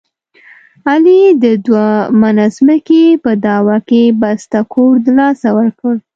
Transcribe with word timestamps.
علي 0.89 1.21
د 1.43 1.45
دوه 1.65 1.89
منه 2.21 2.45
ځمکې 2.57 3.03
په 3.23 3.31
دعوه 3.45 3.77
کې 3.89 4.03
بسته 4.21 4.59
کور 4.73 4.93
دلاسه 5.07 5.49
ورکړ. 5.57 5.93